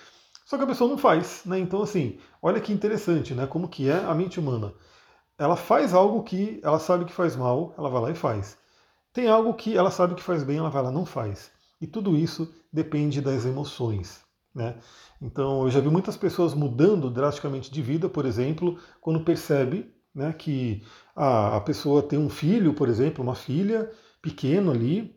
só 0.47 0.57
que 0.57 0.63
a 0.63 0.67
pessoa 0.67 0.89
não 0.89 0.97
faz, 0.97 1.43
né? 1.45 1.59
Então 1.59 1.83
assim, 1.83 2.19
olha 2.41 2.61
que 2.61 2.73
interessante, 2.73 3.35
né? 3.35 3.49
Como 3.49 3.69
que 3.69 3.91
é 3.91 3.99
a 4.05 4.15
mente 4.15 4.39
humana. 4.39 4.73
Ela 5.37 5.57
faz 5.57 5.93
algo 5.93 6.23
que 6.23 6.61
ela 6.63 6.79
sabe 6.79 7.05
que 7.05 7.13
faz 7.13 7.35
mal, 7.35 7.75
ela 7.77 7.91
vai 7.91 8.01
lá 8.01 8.11
e 8.13 8.15
faz. 8.15 8.57
Tem 9.13 9.29
algo 9.29 9.53
que 9.55 9.77
ela 9.77 9.91
sabe 9.91 10.15
que 10.15 10.23
faz 10.23 10.45
bem, 10.45 10.59
ela 10.59 10.71
vai 10.71 10.85
lá 10.85 10.91
e 10.91 10.95
não 10.95 11.05
faz. 11.05 11.51
E 11.81 11.87
tudo 11.87 12.17
isso 12.17 12.55
depende 12.73 13.21
das 13.21 13.45
emoções. 13.45 14.21
Né? 14.55 14.77
Então 15.21 15.63
eu 15.63 15.71
já 15.71 15.81
vi 15.81 15.89
muitas 15.89 16.17
pessoas 16.17 16.55
mudando 16.55 17.11
drasticamente 17.11 17.71
de 17.71 17.83
vida, 17.83 18.09
por 18.09 18.25
exemplo, 18.25 18.79
quando 19.01 19.25
percebe 19.25 19.92
né, 20.15 20.33
que 20.33 20.83
a, 21.15 21.57
a 21.57 21.61
pessoa 21.61 22.03
tem 22.03 22.19
um 22.19 22.29
filho, 22.29 22.75
por 22.75 22.89
exemplo, 22.89 23.23
uma 23.23 23.35
filha 23.35 23.91
pequeno 24.21 24.71
ali, 24.71 25.15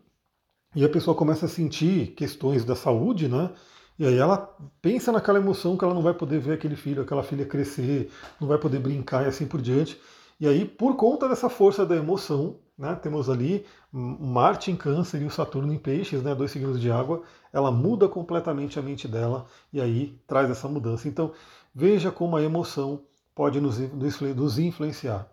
e 0.76 0.84
a 0.84 0.90
pessoa 0.90 1.16
começa 1.16 1.46
a 1.46 1.50
sentir 1.50 2.08
questões 2.16 2.66
da 2.66 2.76
saúde, 2.76 3.28
né? 3.30 3.52
E 3.98 4.06
aí 4.06 4.18
ela 4.18 4.38
pensa 4.82 5.12
naquela 5.12 5.40
emoção 5.40 5.78
que 5.78 5.86
ela 5.86 5.94
não 5.94 6.02
vai 6.02 6.14
poder 6.14 6.40
ver 6.40 6.54
aquele 6.54 6.76
filho, 6.76 7.02
aquela 7.02 7.24
filha 7.24 7.46
crescer, 7.46 8.12
não 8.42 8.48
vai 8.48 8.58
poder 8.58 8.80
brincar 8.80 9.24
e 9.24 9.28
assim 9.28 9.48
por 9.48 9.62
diante. 9.62 9.98
E 10.38 10.48
aí, 10.48 10.66
por 10.66 10.98
conta 10.98 11.30
dessa 11.30 11.50
força 11.50 11.86
da 11.86 11.96
emoção, 11.96 12.58
né, 12.78 12.94
temos 12.96 13.30
ali 13.30 13.66
Marte 13.92 14.70
em 14.70 14.76
câncer 14.76 15.22
e 15.22 15.26
o 15.26 15.32
Saturno 15.32 15.74
em 15.74 15.78
peixes, 15.80 16.22
né, 16.22 16.36
dois 16.36 16.52
signos 16.52 16.80
de 16.82 16.92
água, 16.92 17.24
ela 17.54 17.72
muda 17.72 18.10
completamente 18.10 18.78
a 18.78 18.82
mente 18.82 19.08
dela 19.08 19.46
e 19.72 19.80
aí 19.80 20.20
traz 20.28 20.50
essa 20.52 20.68
mudança. 20.68 21.08
Então, 21.08 21.32
veja 21.74 22.12
como 22.12 22.36
a 22.36 22.44
emoção 22.44 23.02
pode 23.36 23.60
nos, 23.60 23.78
nos 23.78 24.58
influenciar 24.58 25.30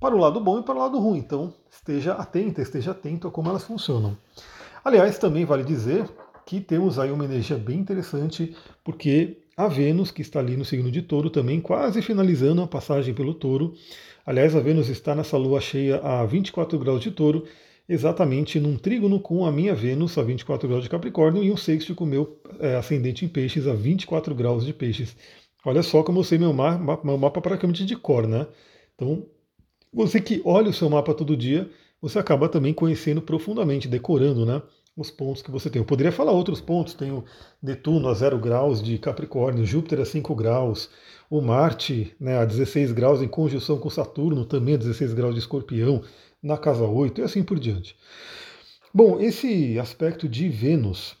para 0.00 0.14
o 0.14 0.18
lado 0.18 0.40
bom 0.40 0.60
e 0.60 0.62
para 0.62 0.74
o 0.74 0.78
lado 0.78 0.98
ruim. 0.98 1.18
Então, 1.18 1.54
esteja 1.70 2.12
atenta, 2.12 2.60
esteja 2.60 2.90
atento 2.90 3.28
a 3.28 3.30
como 3.30 3.48
elas 3.48 3.64
funcionam. 3.64 4.16
Aliás, 4.84 5.18
também 5.18 5.44
vale 5.44 5.64
dizer 5.64 6.08
que 6.46 6.60
temos 6.60 6.98
aí 6.98 7.10
uma 7.10 7.24
energia 7.24 7.56
bem 7.56 7.78
interessante, 7.78 8.56
porque 8.84 9.38
a 9.56 9.68
Vênus, 9.68 10.10
que 10.10 10.22
está 10.22 10.38
ali 10.38 10.56
no 10.56 10.64
signo 10.64 10.90
de 10.90 11.02
Touro, 11.02 11.30
também 11.30 11.60
quase 11.60 12.00
finalizando 12.00 12.62
a 12.62 12.66
passagem 12.66 13.12
pelo 13.12 13.34
Touro. 13.34 13.74
Aliás, 14.24 14.54
a 14.54 14.60
Vênus 14.60 14.88
está 14.88 15.14
nessa 15.14 15.36
lua 15.36 15.60
cheia 15.60 15.98
a 15.98 16.24
24 16.24 16.78
graus 16.78 17.00
de 17.00 17.10
Touro, 17.10 17.44
exatamente 17.88 18.60
num 18.60 18.76
trígono 18.76 19.18
com 19.18 19.44
a 19.44 19.52
minha 19.52 19.74
Vênus 19.74 20.16
a 20.16 20.22
24 20.22 20.68
graus 20.68 20.84
de 20.84 20.88
Capricórnio 20.88 21.42
e 21.42 21.50
um 21.50 21.56
sexto 21.56 21.94
com 21.94 22.04
o 22.04 22.06
meu 22.06 22.40
é, 22.60 22.76
ascendente 22.76 23.24
em 23.24 23.28
Peixes 23.28 23.66
a 23.66 23.74
24 23.74 24.34
graus 24.34 24.64
de 24.64 24.72
Peixes. 24.72 25.16
Olha 25.64 25.82
só 25.82 26.02
como 26.02 26.20
eu 26.20 26.24
sei 26.24 26.38
meu 26.38 26.52
mapa, 26.52 27.00
meu 27.04 27.18
mapa 27.18 27.40
praticamente 27.40 27.84
de 27.84 27.96
cor, 27.96 28.26
né? 28.26 28.46
Então, 28.94 29.26
você 29.92 30.20
que 30.20 30.40
olha 30.44 30.70
o 30.70 30.72
seu 30.72 30.88
mapa 30.88 31.14
todo 31.14 31.36
dia, 31.36 31.70
você 32.00 32.18
acaba 32.18 32.48
também 32.48 32.72
conhecendo 32.72 33.20
profundamente, 33.20 33.88
decorando, 33.88 34.46
né? 34.46 34.62
Os 34.96 35.10
pontos 35.10 35.42
que 35.42 35.50
você 35.50 35.70
tem. 35.70 35.80
Eu 35.80 35.86
poderia 35.86 36.10
falar 36.10 36.32
outros 36.32 36.60
pontos. 36.60 36.94
Tenho 36.94 37.24
Netuno 37.62 38.08
a 38.08 38.14
0 38.14 38.38
graus 38.38 38.82
de 38.82 38.98
Capricórnio, 38.98 39.64
Júpiter 39.64 40.00
a 40.00 40.04
5 40.04 40.34
graus, 40.34 40.90
o 41.30 41.40
Marte 41.40 42.14
né, 42.18 42.38
a 42.38 42.44
16 42.44 42.92
graus 42.92 43.22
em 43.22 43.28
conjunção 43.28 43.78
com 43.78 43.90
Saturno, 43.90 44.44
também 44.44 44.74
a 44.74 44.78
16 44.78 45.14
graus 45.14 45.34
de 45.34 45.40
Escorpião, 45.40 46.02
na 46.42 46.56
casa 46.56 46.84
8 46.84 47.20
e 47.20 47.24
assim 47.24 47.44
por 47.44 47.58
diante. 47.60 47.96
Bom, 48.92 49.20
esse 49.20 49.78
aspecto 49.78 50.28
de 50.28 50.48
Vênus 50.48 51.16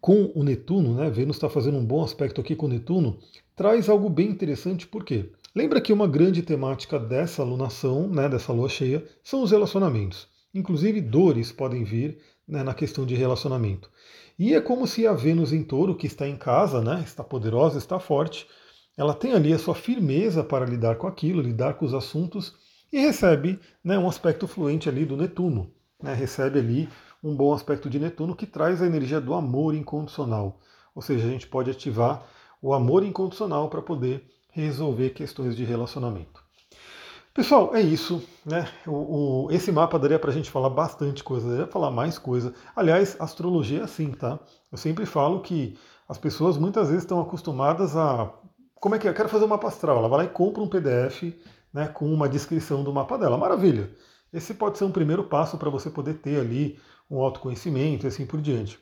com 0.00 0.32
o 0.34 0.42
Netuno, 0.42 0.94
né? 0.94 1.10
Vênus 1.10 1.36
está 1.36 1.48
fazendo 1.48 1.78
um 1.78 1.84
bom 1.84 2.02
aspecto 2.02 2.40
aqui 2.40 2.56
com 2.56 2.66
o 2.66 2.68
Netuno, 2.68 3.18
traz 3.54 3.88
algo 3.88 4.08
bem 4.08 4.28
interessante, 4.28 4.86
por 4.86 5.04
quê? 5.04 5.30
Lembra 5.54 5.80
que 5.80 5.92
uma 5.92 6.08
grande 6.08 6.42
temática 6.42 6.98
dessa 6.98 7.42
alunação, 7.42 8.08
né, 8.08 8.28
dessa 8.28 8.52
lua 8.52 8.70
cheia, 8.70 9.04
são 9.22 9.42
os 9.42 9.50
relacionamentos. 9.50 10.26
Inclusive 10.54 11.00
dores 11.00 11.52
podem 11.52 11.84
vir 11.84 12.18
né, 12.48 12.62
na 12.62 12.72
questão 12.72 13.04
de 13.04 13.14
relacionamento. 13.14 13.90
E 14.38 14.54
é 14.54 14.60
como 14.60 14.86
se 14.86 15.06
a 15.06 15.12
Vênus 15.12 15.52
em 15.52 15.62
touro, 15.62 15.94
que 15.94 16.06
está 16.06 16.26
em 16.26 16.36
casa, 16.36 16.80
né, 16.80 17.02
está 17.04 17.22
poderosa, 17.22 17.76
está 17.76 18.00
forte, 18.00 18.46
ela 18.96 19.14
tem 19.14 19.32
ali 19.32 19.52
a 19.52 19.58
sua 19.58 19.74
firmeza 19.74 20.42
para 20.42 20.66
lidar 20.66 20.96
com 20.96 21.06
aquilo, 21.06 21.42
lidar 21.42 21.74
com 21.74 21.84
os 21.84 21.94
assuntos, 21.94 22.54
e 22.92 22.98
recebe 22.98 23.58
né, 23.84 23.98
um 23.98 24.08
aspecto 24.08 24.46
fluente 24.46 24.88
ali 24.88 25.04
do 25.04 25.16
Netuno. 25.16 25.70
Né, 26.02 26.14
recebe 26.14 26.58
ali 26.58 26.88
um 27.22 27.34
bom 27.34 27.52
aspecto 27.52 27.88
de 27.88 27.98
Netuno 27.98 28.34
que 28.34 28.46
traz 28.46 28.82
a 28.82 28.86
energia 28.86 29.20
do 29.20 29.34
amor 29.34 29.74
incondicional. 29.74 30.60
Ou 30.94 31.00
seja, 31.00 31.26
a 31.26 31.30
gente 31.30 31.46
pode 31.46 31.70
ativar 31.70 32.26
o 32.60 32.74
amor 32.74 33.04
incondicional 33.04 33.68
para 33.68 33.80
poder 33.80 34.28
resolver 34.50 35.10
questões 35.10 35.56
de 35.56 35.64
relacionamento. 35.64 36.42
Pessoal, 37.32 37.74
é 37.74 37.80
isso. 37.80 38.22
Né? 38.44 38.68
O, 38.86 39.46
o, 39.46 39.50
esse 39.50 39.72
mapa 39.72 39.98
daria 39.98 40.18
para 40.18 40.30
a 40.30 40.34
gente 40.34 40.50
falar 40.50 40.68
bastante 40.68 41.24
coisa, 41.24 41.48
daria 41.48 41.66
falar 41.66 41.90
mais 41.90 42.18
coisa. 42.18 42.52
Aliás, 42.76 43.16
astrologia 43.18 43.80
é 43.80 43.84
assim, 43.84 44.10
tá? 44.10 44.38
Eu 44.70 44.76
sempre 44.76 45.06
falo 45.06 45.40
que 45.40 45.78
as 46.06 46.18
pessoas 46.18 46.58
muitas 46.58 46.88
vezes 46.88 47.04
estão 47.04 47.20
acostumadas 47.20 47.96
a 47.96 48.30
como 48.74 48.96
é 48.96 48.98
que 48.98 49.06
é? 49.06 49.10
Eu 49.10 49.14
quero 49.14 49.28
fazer 49.28 49.44
uma 49.44 49.54
mapa 49.54 49.68
astral. 49.68 49.98
Ela 49.98 50.08
vai 50.08 50.18
lá 50.18 50.24
e 50.24 50.28
compra 50.28 50.60
um 50.60 50.68
PDF 50.68 51.22
né, 51.72 51.86
com 51.86 52.12
uma 52.12 52.28
descrição 52.28 52.82
do 52.82 52.92
mapa 52.92 53.16
dela. 53.16 53.38
Maravilha! 53.38 53.88
Esse 54.32 54.54
pode 54.54 54.76
ser 54.76 54.84
um 54.84 54.90
primeiro 54.90 55.24
passo 55.24 55.56
para 55.56 55.70
você 55.70 55.88
poder 55.88 56.14
ter 56.14 56.40
ali 56.40 56.78
um 57.12 57.20
autoconhecimento 57.20 58.06
e 58.06 58.08
assim 58.08 58.24
por 58.24 58.40
diante. 58.40 58.80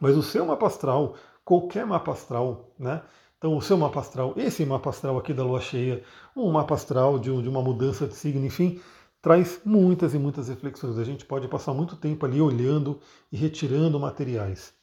Mas 0.00 0.16
o 0.16 0.22
seu 0.22 0.46
mapa 0.46 0.68
astral, 0.68 1.16
qualquer 1.44 1.84
mapa 1.84 2.12
astral, 2.12 2.72
né? 2.78 3.02
Então, 3.36 3.56
o 3.56 3.62
seu 3.62 3.76
mapa 3.76 4.00
astral, 4.00 4.34
esse 4.36 4.64
mapa 4.64 4.90
astral 4.90 5.18
aqui 5.18 5.32
da 5.32 5.42
lua 5.42 5.60
cheia, 5.60 6.04
um 6.36 6.50
mapa 6.52 6.74
astral 6.74 7.18
de, 7.18 7.30
de 7.42 7.48
uma 7.48 7.62
mudança 7.62 8.06
de 8.06 8.14
signo, 8.14 8.44
enfim, 8.44 8.80
traz 9.20 9.60
muitas 9.64 10.14
e 10.14 10.18
muitas 10.18 10.48
reflexões. 10.48 10.98
A 10.98 11.04
gente 11.04 11.24
pode 11.24 11.48
passar 11.48 11.72
muito 11.72 11.96
tempo 11.96 12.24
ali 12.24 12.40
olhando 12.40 13.00
e 13.32 13.36
retirando 13.36 13.98
materiais. 13.98 14.74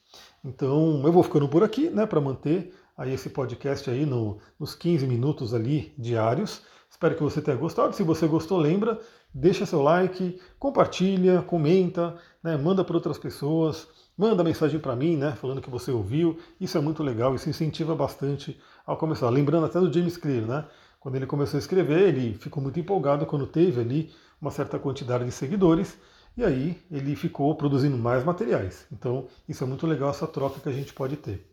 Então, 0.44 1.02
eu 1.06 1.12
vou 1.12 1.24
ficando 1.24 1.48
por 1.48 1.64
aqui, 1.64 1.90
né, 1.90 2.06
para 2.06 2.20
manter 2.20 2.74
aí 2.98 3.14
esse 3.14 3.30
podcast 3.30 3.90
aí 3.90 4.06
no, 4.06 4.40
nos 4.60 4.74
15 4.74 5.06
minutos 5.06 5.54
ali 5.54 5.94
diários. 5.98 6.64
Espero 6.90 7.16
que 7.16 7.24
você 7.24 7.42
tenha 7.42 7.58
gostado. 7.58 7.96
Se 7.96 8.04
você 8.04 8.28
gostou, 8.28 8.58
lembra, 8.58 9.00
deixa 9.34 9.66
seu 9.66 9.82
like, 9.82 10.40
compartilha, 10.58 11.42
comenta, 11.42 12.16
né, 12.44 12.58
manda 12.58 12.84
para 12.84 12.96
outras 12.96 13.18
pessoas, 13.18 13.88
manda 14.18 14.44
mensagem 14.44 14.80
para 14.80 14.96
mim, 14.96 15.16
né, 15.16 15.38
falando 15.40 15.62
que 15.62 15.70
você 15.70 15.92
ouviu. 15.92 16.38
Isso 16.60 16.78
é 16.78 16.82
muito 16.82 17.04
legal, 17.04 17.36
isso 17.36 17.50
incentiva 17.50 17.96
bastante 17.96 18.60
ao 18.86 18.98
começar. 18.98 19.30
Lembrando 19.30 19.66
até 19.66 19.80
do 19.80 19.92
James 19.92 20.18
Clear, 20.18 20.46
né? 20.46 20.66
Quando 21.00 21.16
ele 21.16 21.26
começou 21.26 21.58
a 21.58 21.60
escrever, 21.60 22.10
ele 22.10 22.34
ficou 22.34 22.62
muito 22.62 22.80
empolgado 22.80 23.26
quando 23.26 23.46
teve 23.46 23.80
ali 23.80 24.12
uma 24.42 24.52
certa 24.52 24.80
quantidade 24.80 25.24
de 25.26 25.32
seguidores 25.32 25.98
e 26.36 26.44
aí 26.44 26.78
ele 26.92 27.16
ficou 27.16 27.54
produzindo 27.56 27.98
mais 27.98 28.24
materiais. 28.24 28.86
Então, 28.92 29.28
isso 29.50 29.64
é 29.64 29.68
muito 29.68 29.88
legal 29.88 30.10
essa 30.10 30.28
troca 30.28 30.60
que 30.60 30.70
a 30.70 30.72
gente 30.72 30.94
pode 30.94 31.16
ter. 31.18 31.44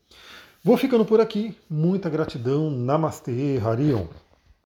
Vou 0.62 0.76
ficando 0.76 1.04
por 1.04 1.20
aqui. 1.20 1.56
Muita 1.68 2.08
gratidão. 2.10 2.70
Namastê, 2.70 3.60
Harion. 3.64 4.06